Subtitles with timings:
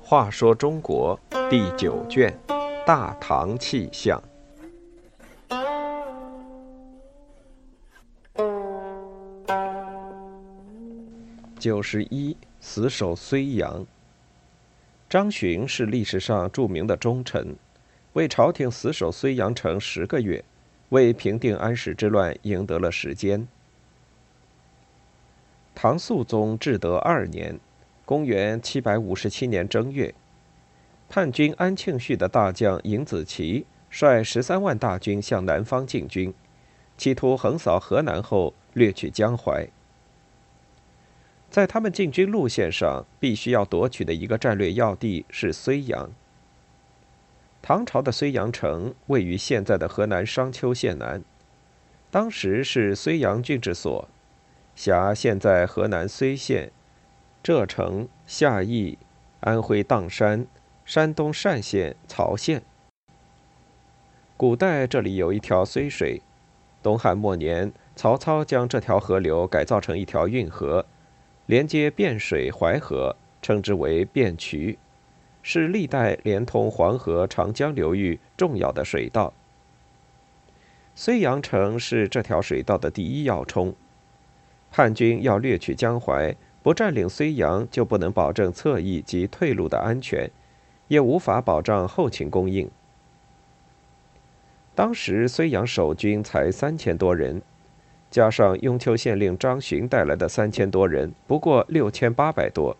[0.00, 2.34] 话说中国第九卷
[2.86, 4.18] 《大唐气象》
[11.58, 13.84] 九十一，死守睢阳。
[15.10, 17.54] 张巡是历史上著名的忠臣，
[18.14, 20.42] 为朝廷死守睢阳城十个月，
[20.90, 23.46] 为平定安史之乱赢得了时间。
[25.74, 27.60] 唐肃宗至德二年，
[28.04, 30.14] 公元七百五十七年正月，
[31.08, 36.34] 叛军安庆绪的大将尹子奇率十三万大军向南方进军，
[36.96, 39.68] 企图横扫河南后掠取江淮。
[41.48, 46.10] 在他们进军路线上，必须要夺取的一个战略要地是睢阳。
[47.60, 51.22] 唐朝的睢阳城位于现在的河南商丘县南，
[52.10, 54.08] 当时是睢阳郡治所，
[54.74, 56.72] 辖现在河南睢县、
[57.42, 58.96] 柘城、夏邑、
[59.40, 60.46] 安徽砀山、
[60.84, 62.62] 山东单县、曹县。
[64.36, 66.22] 古代这里有一条睢水，
[66.82, 70.86] 东汉末年，曹操将这条河流改造成一条运河。
[71.46, 74.78] 连接汴水、淮河，称之为汴渠，
[75.50, 79.32] 是历代连通黄河、长江流域重要的水道。
[80.94, 83.74] 睢阳城是这条水道的第一要冲。
[84.70, 90.30] 叛军要掠取江淮，不占领睢阳，就不能保证侧翼及退路的安全，
[90.88, 92.70] 也无法保障后勤供应。
[94.74, 97.40] 当时睢阳守军才三千多人。
[98.10, 102.76] 加上雍丘县令张巡带来的三千多人，不过六千八百多。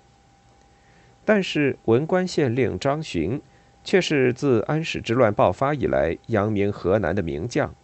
[1.28, 3.38] 但是文官县令张巡
[3.84, 7.74] 却是自安史之乱爆发以来扬名河南的名将。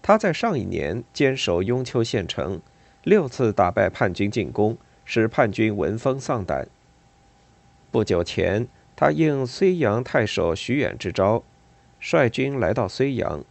[0.00, 2.60] 他在上一年坚守雍丘县城，
[3.02, 6.68] 六次打败叛军进攻，使叛军闻风丧胆。
[7.90, 11.42] 不久前，他应睢阳太守徐远之招，
[11.98, 13.44] 率军来到睢阳。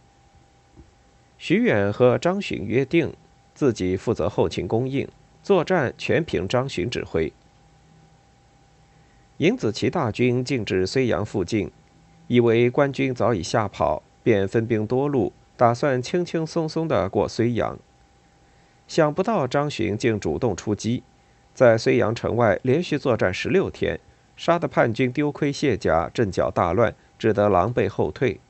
[1.36, 3.12] 徐远和张巡约定，
[3.52, 5.06] 自己负责后勤供应，
[5.42, 7.30] 作战全凭张巡指挥。
[9.38, 11.70] 尹子奇大军进至睢阳附近，
[12.26, 17.78] 以为官军早已吓跑，便分兵多路，打算轻轻松松地过睢阳。
[18.88, 21.02] 想不到张巡竟主动出击，
[21.52, 24.00] 在睢阳城外连续作战十六天，
[24.38, 28.40] 杀得叛军丢盔卸甲，阵脚大乱，只得狼狈后退。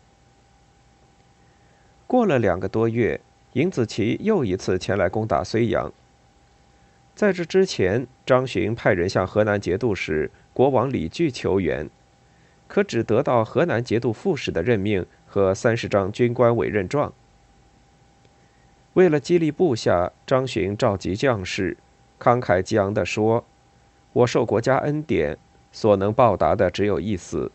[2.06, 3.20] 过了两个多月，
[3.54, 5.92] 尹子奇又一次前来攻打睢阳。
[7.16, 11.90] 在这之前，张巡派人向河南节度使国王李据求援，
[12.66, 17.12] 可只得到河南节度副使的任命和三十张军官委任状。
[18.94, 21.76] 为了激励部下，张巡召集将士，
[22.18, 23.44] 慷慨激昂地说
[24.14, 25.36] ：“我受国家恩典，
[25.70, 27.52] 所能报答的只有一死。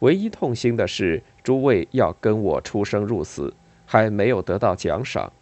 [0.00, 3.54] 唯一痛心的是，诸位要跟我出生入死。”
[3.90, 5.32] 还没有得到奖赏，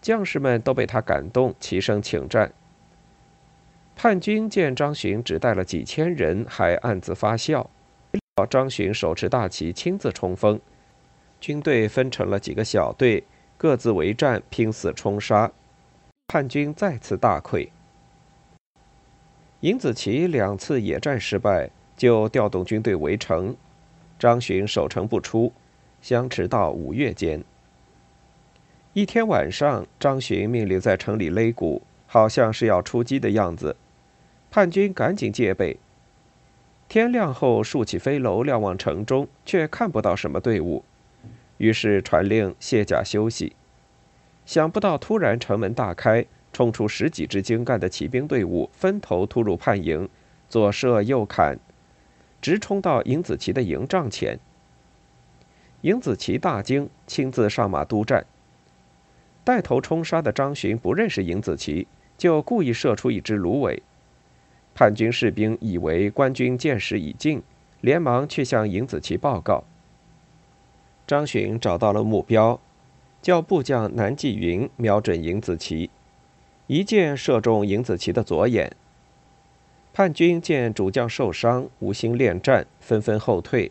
[0.00, 2.52] 将士们都被他感动，齐声请战。
[3.94, 7.70] 叛军见张巡只带了几千人，还暗自发笑。
[8.48, 10.58] 张巡手持大旗，亲自冲锋，
[11.40, 13.22] 军队分成了几个小队，
[13.56, 15.52] 各自为战，拼死冲杀。
[16.28, 17.68] 叛军再次大溃。
[19.60, 23.54] 尹子奇两次野战失败，就调动军队围城，
[24.18, 25.52] 张巡守城不出。
[26.00, 27.44] 相持到五月间，
[28.92, 31.80] 一天晚上，张巡命令在城里擂鼓，
[32.12, 33.74] 好像是要出击的样子。
[34.50, 35.78] 叛军赶紧戒备。
[36.86, 40.84] 天亮后，竖起飞楼瞭望城中，却看不到什么队伍，
[41.56, 43.56] 于是传令卸甲休息。
[44.44, 50.06] 想不到，突然城门大开，冲出十几支精干的骑兵队伍，分头突入叛营，
[50.50, 51.58] 左射右砍，
[52.42, 54.38] 直冲到尹子奇的营帐前。
[55.80, 58.26] 尹子奇大惊，亲自上马督战。
[59.44, 63.82] 带头冲杀的张巡不认识尹子奇，就故意射出一支芦苇。
[64.74, 67.42] 叛军士兵以为官军见时已尽，
[67.80, 69.64] 连忙去向尹子奇报告。
[71.06, 72.58] 张巡找到了目标，
[73.20, 75.90] 叫部将南霁云瞄准尹子奇，
[76.68, 78.74] 一箭射中尹子奇的左眼。
[79.92, 83.70] 叛军见主将受伤，无心恋战，纷纷后退，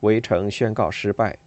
[0.00, 1.38] 围城宣告失败。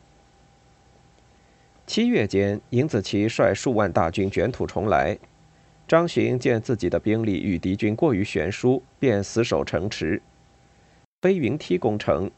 [1.86, 5.20] 七月间，尹子奇率数万大军卷土重来。
[5.88, 10.20] 张巡见自己的兵力与敌军过于悬殊，便死守城池。
[11.22, 12.32] 飞云梯攻城，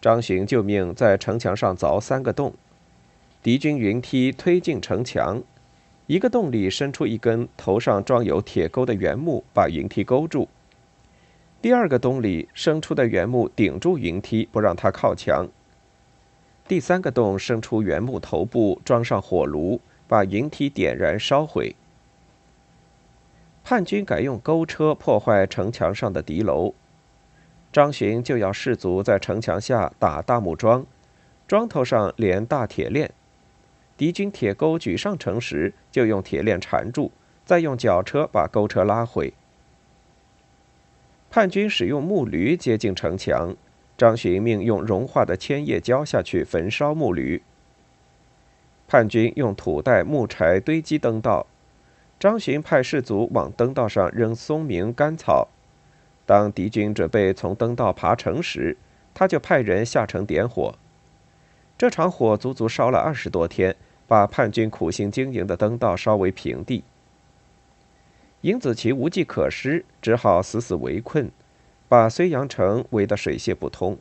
[0.00, 2.52] 张巡就命在城墙上凿三个洞，
[3.42, 5.40] 敌军云梯推进城墙，
[6.08, 10.48] 一个洞里伸出一根头上装有铁钩的圆木，把云梯勾住；
[11.62, 15.46] 第二个洞里伸出的圆木顶住云梯，不让它靠墙；
[16.66, 21.76] 第三个洞伸出圆木头部，装上火炉，把云梯点燃烧毁。
[23.62, 26.74] 叛军改用钩车破坏城墙上的敌楼，
[27.72, 30.84] 张巡就要士卒在城墙下打大木桩，
[31.46, 33.12] 桩头上连大铁链。
[33.96, 37.12] 敌军铁钩举上城时，就用铁链缠住，
[37.44, 39.32] 再用绞车把钩车拉回。
[41.30, 43.54] 叛军使用木驴接近城墙，
[43.96, 47.40] 张巡命用融化的铅叶浇下去焚烧木驴。
[48.88, 51.46] 叛军用土袋、木柴堆积灯道，
[52.20, 55.48] 张巡派士卒往灯道上扔松明、干草。
[56.24, 58.76] 当敌军准备从灯道爬城时，
[59.12, 60.76] 他就派人下城点火。
[61.76, 63.74] 这场火足足烧了二十多天。
[64.10, 66.82] 把叛军苦心经营的灯道烧为平地。
[68.40, 71.30] 尹子奇无计可施，只好死死围困，
[71.88, 73.96] 把睢阳城围得水泄不通。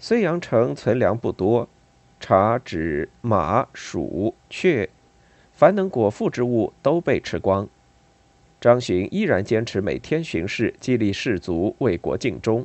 [0.00, 1.68] 睢阳城存粮不多，
[2.18, 4.88] 茶、纸、马、鼠、雀，
[5.52, 7.68] 凡能果腹之物都被吃光。
[8.60, 12.64] 张巡依然坚持每天巡视，激励士卒为国尽忠。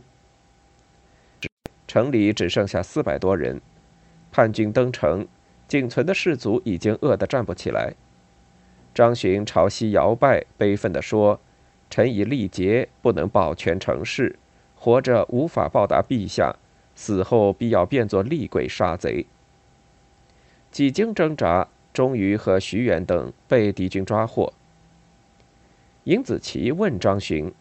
[1.88, 3.62] 城里只剩下四百多人。
[4.31, 5.25] 叛军登城，
[5.68, 7.94] 仅存的士卒已经饿得站不起来。
[8.94, 11.40] 张巡朝西摇拜，悲愤地说
[11.90, 14.36] ：“臣已力竭，不能保全城市，
[14.75, 16.56] 活着无法报答陛下，
[16.94, 19.25] 死后必要变作厉鬼杀贼。”
[20.69, 21.68] 几经挣扎，
[21.98, 24.54] 终于和徐远等被敌军抓获。
[26.04, 27.52] 尹子奇问张巡：“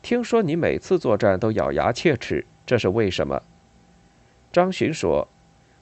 [0.00, 3.42] 听说你每次作战都咬牙切齿，这是为什么？”
[4.50, 5.28] 张巡说。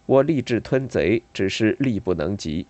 [0.07, 2.67] 我立志吞贼，只是力不能及。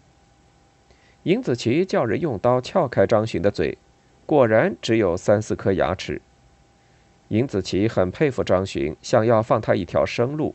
[1.23, 3.79] 尹子奇叫人用刀撬开张巡的嘴，
[4.27, 6.21] 果然只有三四颗牙齿。
[7.29, 10.55] 尹子奇很佩服张巡，想要放他一条生路。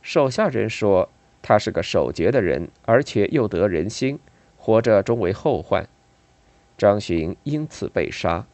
[0.00, 1.10] 手下人说
[1.42, 4.18] 他是个守节的人而且又得人心
[4.56, 5.86] 活着终为后患。
[6.78, 8.46] 张巡因此被杀。